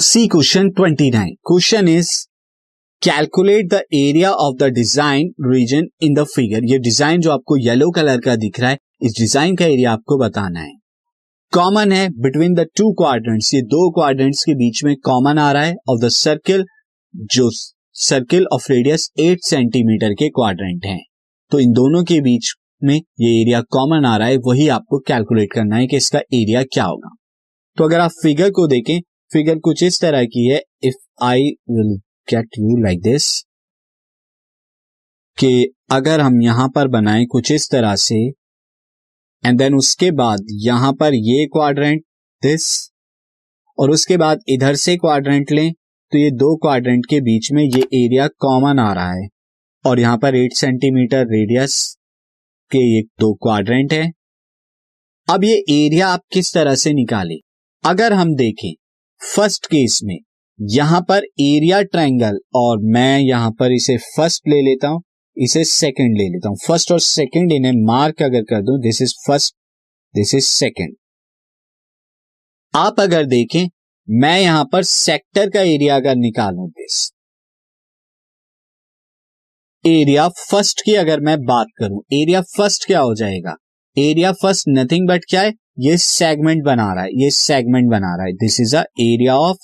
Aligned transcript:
C 0.00 0.26
question 0.28 0.68
twenty 0.70 1.10
nine 1.10 1.34
question 1.46 1.88
is 1.88 2.10
calculate 3.02 3.68
the 3.68 3.80
area 3.94 4.30
of 4.32 4.56
the 4.58 4.68
design 4.72 5.32
region 5.44 5.86
in 6.02 6.14
the 6.14 6.24
figure 6.26 6.64
ये 6.64 6.78
design 6.80 7.20
जो 7.20 7.30
आपको 7.30 7.56
yellow 7.58 7.90
colour 7.90 8.20
का 8.20 8.36
दिख 8.36 8.60
रहा 8.60 8.70
है, 8.70 8.78
इस 9.02 9.12
डिज़ाइन 9.18 9.56
का 9.56 9.64
एरिया 9.66 9.92
आपको 9.92 10.18
बताना 10.18 10.60
है। 10.60 10.72
कॉमन 11.52 11.92
है 11.92 12.08
बिटवीन 12.18 12.54
द 12.54 12.66
टू 12.76 12.92
क्वाड्रेंट्स 12.92 13.52
ये 13.54 13.62
दो 13.62 13.90
क्वाड्रेंट्स 13.90 14.42
के 14.44 14.54
बीच 14.54 14.82
में 14.84 14.94
कॉमन 15.04 15.38
आ 15.38 15.50
रहा 15.52 15.62
है 15.62 15.74
ऑफ़ 15.90 16.04
द 16.04 16.08
सर्किल 16.10 16.64
जो 17.32 17.50
circle 17.96 18.46
of 18.52 18.70
radius 18.72 19.08
eight 19.20 19.44
centimetre 19.44 20.14
के 20.14 20.28
क्वाड्रेंट 20.30 20.86
हैं। 20.86 21.00
तो 21.52 21.58
इन 21.58 21.72
दोनों 21.72 22.04
के 22.04 22.20
बीच 22.20 22.52
में 22.82 22.94
ये 22.94 23.40
एरिया 23.40 23.60
कॉमन 23.70 24.04
आ 24.04 24.16
रहा 24.16 24.28
है, 24.28 24.36
वही 24.38 24.68
आपको 24.70 24.98
कैलकुलेट 24.98 25.52
करना 25.52 25.76
है 25.76 25.86
कि 25.86 25.96
इसका 25.96 26.18
एरिया 26.18 26.62
क्या 26.64 26.84
होगा। 26.84 27.14
तो 27.76 27.84
अगर 27.84 28.00
आप 28.00 28.10
फिगर 28.22 28.50
को 28.50 28.66
देखें 28.66 29.00
फिगर 29.34 29.58
कुछ 29.58 29.82
इस 29.82 30.00
तरह 30.00 30.24
की 30.24 30.46
है 30.48 30.60
if 30.84 31.24
I 31.24 31.50
will 31.70 31.96
get 32.28 32.58
you 32.58 32.76
like 32.82 33.00
this 33.02 33.26
कि 35.38 35.52
अगर 35.92 36.20
हम 36.20 36.40
यहाँ 36.42 36.68
पर 36.68 36.88
बनाएँ 36.88 37.24
कुछ 37.26 37.50
इस 37.52 37.70
तरह 37.70 37.94
से 37.98 38.18
एंड 39.42 39.58
देन 39.58 39.74
उसके 39.74 40.10
बाद 40.20 40.46
यहाँ 40.62 40.92
पर 40.92 41.14
ये 41.14 41.46
क्वाड्रेंट 41.46 42.02
दिस 42.42 42.66
और 43.78 43.90
उसके 43.90 44.16
बाद 44.16 44.40
इधर 44.48 44.74
से 44.74 44.96
क्वाड्रेंट 44.96 45.52
लें 45.52 45.72
तो 45.72 46.18
ये 46.18 46.30
दो 46.30 46.54
क्वाड्रेंट 46.56 47.06
के 47.10 47.20
बीच 47.20 47.50
में 47.52 47.62
ये 47.62 47.80
एरिया 47.94 48.26
कॉमन 48.40 48.78
आ 48.78 48.92
रहा 48.92 49.12
है। 49.12 49.26
और 49.84 50.00
यहाँ 50.00 50.18
पर 50.18 50.34
एट 50.34 50.52
सेंटीमीटर 50.52 51.24
रेडियस 51.28 51.76
के 52.70 52.78
ये 52.78 53.02
दो 53.20 53.32
क्वाड्रेंट 53.34 53.92
है। 53.92 54.04
अब 55.28 55.44
ये 55.44 55.54
एरिया 55.70 56.08
आप 56.08 56.20
किस 56.32 56.52
तरह 56.54 56.74
से 56.74 56.92
निकालें? 56.92 57.36
अगर 57.84 58.12
हम 58.12 58.34
देखें 58.34 58.72
फ़र्स्ट 59.20 59.66
केस 59.66 59.98
में, 60.04 60.18
यहाँ 60.58 61.00
पर 61.08 61.24
एरिया 61.40 61.80
ट्रायंगल, 61.84 62.38
और 62.56 62.78
मैं 62.94 63.18
यहाँ 63.18 63.50
पर 63.50 63.72
इसे 63.72 63.96
फ़र्स्ट 63.98 64.48
ले 64.48 64.60
लेता 64.62 64.88
हूँ, 64.88 65.02
इसे 65.36 65.64
सेकंड 65.64 66.18
ले 66.18 66.28
लेता 66.28 66.48
हूँ। 66.48 66.56
फ़र्स्ट 66.66 66.92
और 66.92 67.00
सेकंड 67.00 67.52
इन्हें 67.52 67.72
मार्क 67.86 68.22
अगर 68.22 68.42
कर 68.50 68.62
दूँ 68.62 68.78
this 68.80 69.00
is 69.02 69.14
first 69.26 69.54
this 70.14 70.34
is 70.34 70.44
second 70.46 70.94
आप 72.74 73.00
अगर 73.00 73.24
देखें, 73.26 73.68
मैं 74.08 74.38
यहाँ 74.40 74.64
पर 74.72 74.82
सेक्टर 74.82 75.50
का 75.50 75.60
एरिया 75.62 75.96
अगर 75.96 76.16
निकालू 76.16 76.66
दिस 76.68 77.10
एरिया 79.84 80.28
फ़र्स्ट 80.30 80.80
की 80.84 80.94
अगर 80.96 81.20
मैं 81.20 81.38
बात 81.44 81.66
करूँ 81.78 82.02
एरिया 82.12 82.40
फ़र्स्ट 82.56 82.86
क्या 82.86 83.00
हो 83.00 83.14
जाएगा? 83.14 83.56
एरिया 83.96 84.32
फ़र्स्ट 84.32 84.64
नथिंग 84.68 85.08
बट 85.08 85.24
क्या 85.30 85.42
है? 85.42 85.52
ये 85.78 85.96
सेगमेंट 85.96 86.62
बना 86.64 86.92
रहा 86.94 87.04
है, 87.04 87.10
ये 87.14 87.30
सेगमेंट 87.30 87.90
बना 87.90 88.14
रहा 88.16 88.26
है। 88.26 88.32
This 88.34 88.60
is 88.60 88.76
a 88.76 88.82
area 89.00 89.36
of 89.38 89.56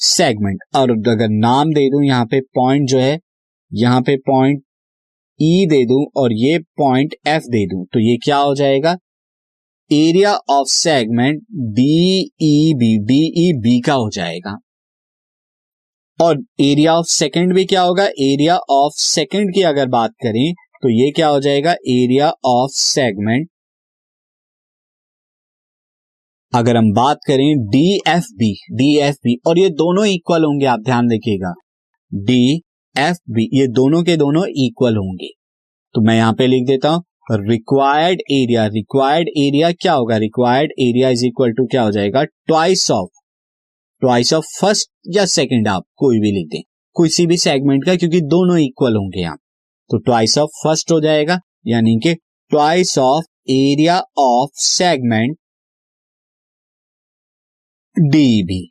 segment 0.00 0.60
और 0.76 0.90
अगर 0.90 1.28
नाम 1.30 1.72
दे 1.74 1.88
दू, 1.90 2.02
यहाँ 2.02 2.24
पे 2.26 2.40
पॉइंट 2.56 2.88
जो 2.88 2.98
है, 2.98 3.18
यहाँ 3.72 4.00
पे 4.02 4.16
पॉइंट 4.26 4.62
ई 5.40 5.64
e 5.64 5.68
दे 5.70 5.84
दू 5.86 6.04
और 6.16 6.32
ये 6.34 6.58
पॉइंट 6.78 7.14
एफ़ 7.28 7.44
दे 7.50 7.64
दू 7.66 7.84
तो 7.92 8.00
ये 8.00 8.16
क्या 8.24 8.36
हो 8.38 8.54
जाएगा? 8.54 8.96
Area 9.90 10.34
of 10.50 10.68
segment 10.70 11.40
D 11.76 12.20
E 12.42 12.74
B 12.78 12.96
D 13.06 13.20
E 13.38 13.52
B 13.60 13.80
का 13.80 13.94
हो 13.94 14.08
जाएगा। 14.10 14.56
और 16.18 16.42
एरिया 16.60 16.94
ऑफ़ 16.94 17.06
सेकंड 17.08 17.54
भी 17.54 17.64
क्या 17.64 17.82
होगा? 17.82 18.04
एरिया 18.04 18.56
ऑफ़ 18.70 18.94
सेकंड 18.96 19.54
की 19.54 19.62
अगर 19.64 19.88
बात 19.88 20.12
करें 20.22 20.52
तो 20.82 20.88
ये 20.90 21.10
क्या 21.10 21.28
हो 21.28 21.40
जाएगा? 21.40 21.72
एरिया 21.72 22.32
ऑफ़ 22.46 22.70
सेगमेंट 22.74 23.48
अगर 26.52 26.76
हम 26.76 26.92
बात 26.92 27.18
करें 27.26 27.58
D 27.66 27.84
F 28.08 28.24
B 28.38 28.52
D 28.72 28.96
F 28.98 29.14
B 29.24 29.36
और 29.46 29.58
ये 29.58 29.68
दोनों 29.70 30.04
इक्वल 30.06 30.44
होंगे, 30.44 30.66
आप 30.66 30.80
ध्यान 30.80 31.06
देखिएगा। 31.08 31.52
डी 32.12 32.60
एफ़ 32.96 33.18
बी 33.30 33.48
ये 33.54 33.66
दोनों 33.68 34.02
के 34.02 34.16
दोनों 34.16 34.44
इक्वल 34.64 34.96
होंगे। 34.96 35.28
तो 35.94 36.00
मैं 36.00 36.16
यहाँ 36.16 36.32
पे 36.32 36.46
लिख 36.46 36.66
देता 36.66 36.88
हूँ 36.88 37.02
रिक्वायर्ड 37.48 38.20
एरिया 38.32 38.66
रिक्वायर्ड 38.66 39.28
एरिया 39.28 39.70
क्या 39.72 39.92
होगा? 39.92 40.16
Required 40.16 40.72
area 40.80 41.08
is 41.08 41.24
equal 41.26 41.52
to 41.52 41.66
क्या 41.66 41.82
हो 41.82 41.90
जाएगा? 41.90 42.24
Twice 42.24 42.90
of 42.90 43.08
twice 44.02 44.32
of 44.32 44.44
first 44.60 44.90
या 45.16 45.24
सेकंड 45.26 45.68
आप 45.68 45.84
कोई 45.96 46.20
भी 46.20 46.32
लिख 46.32 46.48
दें। 46.48 46.62
किसी 46.96 47.26
भी 47.26 47.36
सेगमेंट 47.36 47.84
का, 47.84 47.96
क्योंकि 47.96 48.20
दोनों 48.20 48.58
इक्वल 48.58 48.96
होंगे 48.96 49.20
यहाँ। 49.20 49.36
तो 49.90 49.98
ट्वाइस 49.98 50.38
ऑफ़ 50.38 50.50
फ़र्स्ट 50.64 50.92
हो 50.92 51.00
जाएगा, 51.00 51.38
यानी 51.66 51.98
कि 52.02 52.14
twice 52.50 52.98
of 52.98 53.24
area 53.50 54.02
of 54.18 54.50
segment 54.54 55.36
DB 57.96 58.68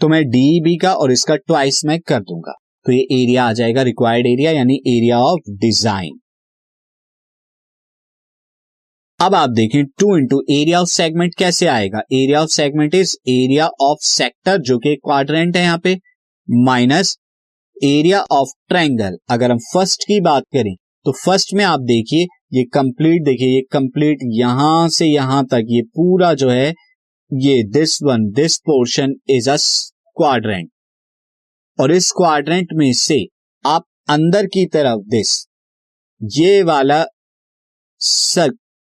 तो 0.00 0.08
मैं 0.08 0.22
डीबी 0.30 0.76
का 0.76 0.92
और 0.94 1.12
इसका 1.12 1.34
ट्वाइस 1.36 1.80
मैं 1.86 1.98
कर 2.00 2.20
दूँगा। 2.20 2.52
तो 2.86 2.92
ये 2.92 3.00
एरिया 3.12 3.44
आ 3.44 3.52
जाएगा 3.52 3.82
रिक्वायर्ड 3.82 4.26
एरिया 4.26 4.50
यानी 4.52 4.74
एरिया 4.88 5.18
ऑफ़ 5.20 5.50
डिज़ाइन 5.60 6.18
अब 9.20 9.34
आप 9.34 9.50
देखें 9.50 9.84
two 10.00 10.16
into 10.16 10.40
area 10.50 10.80
of 10.80 10.88
segment 10.88 11.34
कैसे 11.38 11.66
आएगा? 11.66 11.98
Area 12.12 12.42
of 12.42 12.48
segment 12.50 12.94
is 12.94 13.14
area 13.28 13.66
of 13.82 13.98
sector 14.06 14.58
जो 14.60 14.78
कि 14.78 14.94
क्वाड्रेंट 14.96 15.56
है 15.56 15.62
यहाँ 15.62 15.78
पे 15.78 15.96
माइनस 16.48 17.16
एरिया 17.76 18.20
ऑफ़ 18.32 18.48
ट्रायंगल 18.68 19.16
अगर 19.30 19.50
हम 19.50 19.58
फ़र्स्ट 19.72 20.04
की 20.04 20.20
बात 20.22 20.44
करें 20.54 20.74
तो 21.06 21.12
फ़र्स्ट 21.14 21.54
में 21.54 21.64
आप 21.64 21.80
देखिए, 21.82 22.26
ये 22.52 22.64
कंप्लीट 22.74 23.22
देखिए, 23.24 23.48
ये 23.48 23.60
कंप्लीट 23.72 24.18
यहाँ 24.32 24.88
से 24.88 25.06
यहाँ 25.06 25.44
तक, 25.46 25.64
ये 25.68 25.82
पूरा 25.82 26.32
जो 26.34 26.48
है 26.50 26.72
ये 27.32 27.62
this 27.64 27.98
one 28.02 28.24
this 28.30 28.56
portion 28.58 29.14
is 29.30 29.48
a 29.50 29.56
quadrant 30.16 30.68
और 31.78 31.92
इस 31.92 32.10
क्वाड्रेंट 32.10 32.68
में 32.72 32.92
से 32.92 33.18
आप 33.64 33.84
अंदर 34.10 34.46
की 34.46 34.64
तरफ़ 34.66 35.00
दिस 35.06 35.32
ये 36.20 36.62
वाला 36.62 37.04
सर 38.00 38.52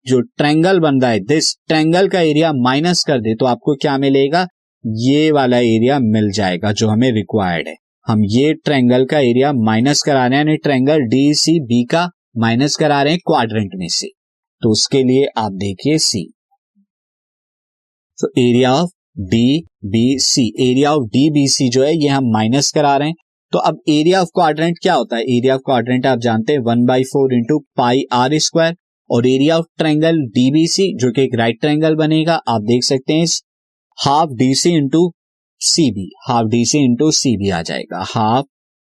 जो 0.07 0.21
ट्रैंगल 0.21 0.81
बन 0.81 1.01
रहा 1.01 1.11
है 1.11 1.21
दिस 1.21 1.53
ट्रैंगल 1.69 2.09
का 2.09 2.21
एरिया 2.21 2.53
माइनस 2.53 3.05
कर 3.05 3.21
दे 3.21 3.35
तो 3.35 3.47
आपको 3.47 3.75
क्या 3.75 3.97
मिलेगा? 3.99 4.47
ये 4.85 5.31
वाला 5.31 5.59
एरिया 5.59 5.99
मिल 5.99 6.31
जाएगा 6.31 6.73
जो 6.73 6.89
हमें 6.89 7.11
रिक्वायर्ड 7.13 7.69
है। 7.69 7.77
हम 8.07 8.25
ये 8.25 8.55
ट्रैंगल 8.55 9.05
का 9.05 9.19
एरिया 9.19 9.53
माइनस 9.53 10.03
करा 10.03 10.27
रहे 10.27 10.39
हैं, 10.39 10.47
यानी 10.47 10.57
ट्रैंगल 10.57 11.09
डी 11.09 11.35
सी 11.35 11.61
बी 11.61 11.85
का 11.85 12.09
माइनस 12.37 12.77
करा 12.77 13.03
रहे 13.03 13.13
हैं 13.13 13.21
क्वाड्रेंट 13.27 13.71
में 13.75 13.89
से। 13.89 14.09
तो 14.63 14.71
उसके 14.71 15.03
लिए 15.03 15.27
आप 15.37 15.53
देखिए 15.53 15.99
सी 15.99 16.31
तो 18.21 18.29
area 18.39 18.73
of 18.75 18.91
D 19.23 19.61
B 19.85 20.19
C 20.19 20.43
area 20.61 20.93
of 20.95 21.05
D 21.07 21.29
B 21.31 21.47
C 21.49 21.69
जो 21.69 21.85
है, 21.85 21.95
ये 21.95 22.09
हम 22.09 22.31
माइनस 22.33 22.71
करा 22.73 22.97
रहे 22.97 23.09
हैं। 23.09 23.15
तो 23.53 23.59
अब 23.59 23.79
एरिया 23.89 24.21
ऑफ़ 24.23 24.29
क्वाड्रेंट 24.35 24.79
क्या 24.83 24.95
होता 24.95 25.17
है? 25.17 25.23
एरिया 25.23 25.55
ऑफ़ 25.55 25.61
क्वाड्रेंट 25.65 26.07
आप 26.07 26.19
जानते 26.19 26.53
हैं 26.53 26.61
one 26.61 26.85
by 26.87 27.05
four 27.05 27.35
into 27.35 27.59
pi 27.77 28.03
r 28.13 28.39
square 28.39 28.75
और 29.11 29.27
एरिया 29.27 29.59
ऑफ़ 29.59 29.67
ट्रायंगल 29.79 30.19
डीबीसी 30.35 30.93
जो 30.97 31.13
कि 31.13 31.23
एक 31.23 31.35
राइट 31.35 31.61
ट्रायंगल 31.61 31.95
बनेगा, 31.95 32.35
आप 32.35 32.63
देख 32.63 32.85
सकते 32.85 33.13
हैं 33.13 33.27
half 33.99 34.31
D 34.31 34.55
C 34.55 34.71
into 34.71 35.11
C 35.61 35.91
B 35.91 36.11
half 36.29 36.47
D 36.47 36.65
C 36.65 36.79
into 36.79 37.11
C 37.11 37.37
B 37.37 37.51
आ 37.51 37.63
जाएगा 37.63 38.05
half 38.09 38.47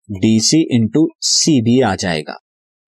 D 0.09 0.39
C 0.39 0.65
into 0.71 1.07
C 1.21 1.61
B 1.61 1.79
आ 1.81 1.95
जाएगा। 1.95 2.37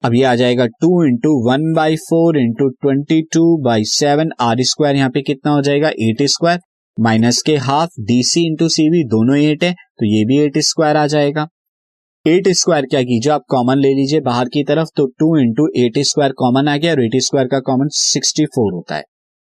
अब 0.04 0.14
ये 0.16 0.24
आ 0.24 0.34
जाएगा 0.36 0.66
two 0.82 0.90
into 1.04 1.30
one 1.46 1.62
by 1.74 1.96
four 2.00 2.38
into 2.38 2.68
twenty 2.72 3.22
two 3.34 3.42
by 3.64 3.84
seven 3.86 4.30
r 4.42 4.62
square 4.64 4.96
यहाँ 4.96 5.10
पे 5.10 5.22
कितना 5.22 5.52
हो 5.52 5.62
जाएगा? 5.62 5.90
एट 5.90 6.22
स्क्वायर 6.24 6.60
माइनस 6.98 7.42
के 7.46 7.56
half 7.60 8.02
D 8.02 8.22
C 8.24 8.46
into 8.48 8.68
C 8.70 8.90
B 8.92 9.04
दोनों 9.08 9.38
एट 9.38 9.64
है 9.64 9.72
तो 9.74 10.06
ये 10.06 10.24
भी 10.26 10.38
एट 10.38 10.58
स्क्वायर 10.60 10.98
आ 10.98 11.06
जाएगा. 11.08 11.48
एट 12.26 12.48
स्क्वायर 12.52 12.86
क्या 12.86 13.02
कीजिए? 13.02 13.32
आप 13.34 13.44
कॉमन 13.50 13.78
ले 13.78 13.94
लीजिए 13.94 14.22
बाहर 14.22 14.50
की 14.50 14.64
तरफ़ 14.64 14.90
तो 14.98 15.08
two 15.20 15.36
into 15.40 15.68
eight 15.78 16.00
square 16.06 16.32
common 16.38 16.68
आ 16.68 16.78
गया 16.78 16.92
और 16.92 17.04
एट 17.06 17.22
स्क्वायर 17.24 17.48
का 17.48 17.60
कॉमन 17.68 17.90
सिक्सटी 17.94 18.46
फोर 18.46 18.74
होता 18.74 18.96
है. 18.96 19.04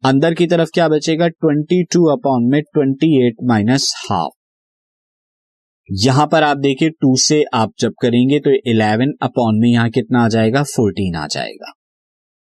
अंदर 0.03 0.33
की 0.33 0.47
तरफ़ 0.47 0.69
क्या 0.73 0.87
बचेगा? 0.89 1.27
ट्वेंटी 1.27 1.83
टू 1.93 2.05
अपॉन 2.11 2.49
में 2.51 2.61
ट्वेंटी 2.63 3.15
एट 3.27 3.47
माइनस 3.49 3.93
हाफ़ 4.09 4.38
यहाँ 5.91 6.25
पर 6.27 6.43
आप 6.43 6.57
देखिए 6.57 6.89
टू 6.89 7.15
से 7.17 7.43
आप 7.53 7.71
जब 7.79 7.93
करेंगे 8.01 8.39
तो 8.39 8.51
इलेवन 8.71 9.13
अपॉन 9.21 9.55
में 9.59 9.69
यहाँ 9.69 9.89
कितना 9.89 10.23
आ 10.23 10.27
जाएगा? 10.27 10.61
फोर्टीन 10.63 11.15
आ 11.15 11.25
जाएगा। 11.27 11.71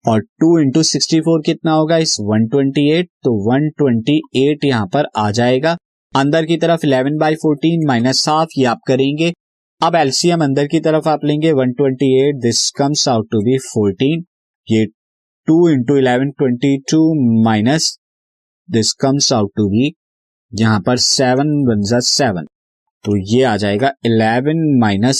और 0.06 0.22
टू 0.22 0.60
इंटू 0.60 0.84
सिक्सटी 0.84 1.20
फोर 1.20 1.42
कितना 1.46 1.72
होगा? 1.72 1.98
इस 1.98 2.16
वन 2.20 2.48
ट्वेंटी 2.48 2.90
एट 2.92 3.10
तो 3.24 3.34
वन 3.50 3.70
ट्वेंटी 3.70 4.22
एट 4.36 4.64
यहाँ 4.66 4.88
पर 4.88 5.08
आ 5.18 5.30
जाएगा। 5.32 5.76
अंदर 6.14 6.46
की 6.46 6.58
तरफ़ 6.58 6.86
eleven 6.86 7.18
by 7.18 7.36
fourteen 7.36 7.86
minus 7.88 8.28
half 8.30 8.60
ये 8.60 8.66
आप 8.66 8.80
करेंगे। 8.88 9.34
अब 9.82 9.96
एलसीएम 9.96 10.44
अंदर 10.44 10.68
की 10.68 10.80
तरफ़ 10.80 11.10
आप 11.10 11.26
लेंगे 11.26 11.54
128 11.54 12.42
this 12.42 12.70
comes 12.72 13.08
out 13.08 13.28
to 13.32 13.42
be 13.42 13.58
14 13.68 14.24
ये 14.68 14.86
two 15.48 15.70
into 15.70 15.98
eleven 15.98 16.32
twenty 16.32 16.78
two 16.92 17.04
minus 17.44 17.98
this 18.70 18.94
comes 18.94 19.34
out 19.34 19.52
to 19.56 19.70
be 19.70 19.94
यहाँ 20.54 20.80
पर 20.80 20.98
सेवन 20.98 21.56
वन 21.68 22.00
सेवन 22.00 22.46
तो 23.06 23.16
ये 23.28 23.44
आ 23.44 23.56
जाएगा 23.58 23.92
11 24.06 24.62
माइनस 24.82 25.20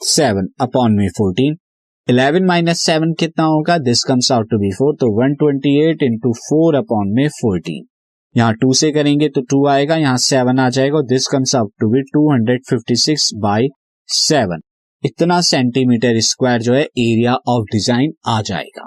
सेवन 0.00 0.48
अपॉन 0.60 0.92
में 0.92 1.08
14 1.10 1.56
11 2.08 2.46
माइनस 2.46 2.82
सेवन 2.82 3.12
कितना 3.20 3.44
होगा? 3.44 3.76
This 3.80 4.04
comes 4.04 4.30
out 4.32 4.50
to 4.50 4.58
be 4.58 4.70
four 4.72 4.94
तो 5.00 5.10
one 5.16 5.34
twenty 5.34 5.74
eight 5.80 6.02
into 6.02 6.32
four 6.38 6.74
upon 6.76 7.12
में 7.16 7.28
14 7.36 7.80
यहाँ 8.34 8.54
टू 8.54 8.72
से 8.74 8.90
करेंगे 8.92 9.28
तो 9.28 9.40
टू 9.50 9.66
आएगा, 9.68 9.96
यहाँ 9.96 10.16
सेवन 10.18 10.58
आ 10.58 10.68
जाएगा 10.70 11.00
this 11.08 11.26
comes 11.26 11.54
up 11.56 11.70
to 11.80 11.88
be 11.90 12.02
two 12.12 12.30
hundred 12.32 12.62
fifty 12.68 12.96
six 12.98 13.30
by 13.42 13.68
seven 14.08 14.60
इतना 15.02 15.40
सेंटीमीटर 15.42 16.20
स्क्वायर 16.22 16.62
जो 16.62 16.74
है 16.74 16.82
एरिया 16.82 17.34
ऑफ़ 17.48 17.64
डिज़ाइन 17.72 18.12
आ 18.28 18.40
जाएगा। 18.42 18.86